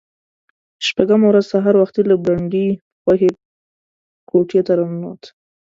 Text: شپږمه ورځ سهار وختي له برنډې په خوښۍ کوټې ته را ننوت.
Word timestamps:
شپږمه 0.87 1.25
ورځ 1.29 1.45
سهار 1.53 1.75
وختي 1.77 2.01
له 2.09 2.15
برنډې 2.23 2.67
په 3.03 3.11
خوښۍ 3.19 3.29
کوټې 4.29 4.59
ته 4.65 4.71
را 4.77 4.85
ننوت. 4.91 5.21